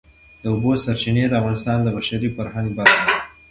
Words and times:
د 0.41 0.43
اوبو 0.53 0.71
سرچینې 0.83 1.23
د 1.27 1.33
افغانستان 1.41 1.77
د 1.83 1.87
بشري 1.97 2.29
فرهنګ 2.37 2.67
برخه 2.77 3.03
ده. 3.07 3.15